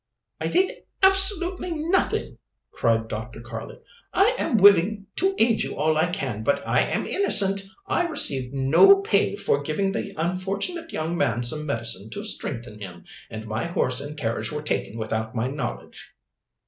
[0.39, 2.39] "I did absolutely nothing,"
[2.71, 3.39] cried Dr.
[3.39, 3.81] Karley.
[4.11, 6.43] "I am willing to aid you all I can.
[6.43, 7.61] But I am innocent.
[7.85, 13.03] I received no pay for giving the unfortunate young man some medicine to strengthen him,
[13.29, 16.15] and my horse and carriage were taken without my knowledge."